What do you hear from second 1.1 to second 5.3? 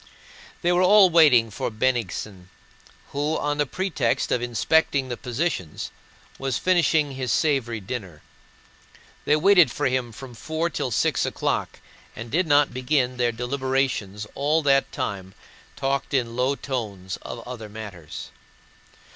waiting for Bennigsen, who on the pretext of inspecting the